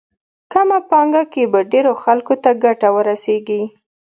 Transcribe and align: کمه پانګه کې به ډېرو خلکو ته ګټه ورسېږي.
کمه 0.51 0.79
پانګه 0.89 1.23
کې 1.33 1.43
به 1.51 1.59
ډېرو 1.71 1.93
خلکو 2.03 2.33
ته 2.43 2.51
ګټه 2.63 2.89
ورسېږي. 2.95 3.63